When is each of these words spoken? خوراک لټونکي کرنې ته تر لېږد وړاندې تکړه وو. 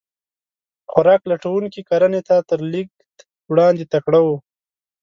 خوراک 0.91 1.21
لټونکي 1.31 1.81
کرنې 1.89 2.21
ته 2.27 2.35
تر 2.49 2.59
لېږد 2.71 3.15
وړاندې 3.51 3.83
تکړه 3.93 4.19
وو. 4.25 4.37